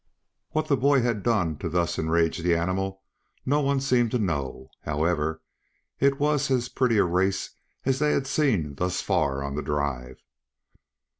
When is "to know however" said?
4.09-5.43